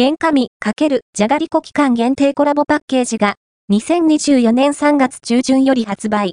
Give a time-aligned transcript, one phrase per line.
[0.00, 3.34] 原神×じゃがりこ期間限定コラボパッケージが
[3.72, 6.26] 2024年3月中旬より発売。